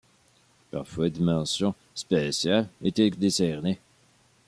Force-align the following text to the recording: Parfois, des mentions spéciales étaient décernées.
Parfois, 0.71 1.11
des 1.11 1.19
mentions 1.19 1.75
spéciales 1.93 2.67
étaient 2.81 3.11
décernées. 3.11 3.77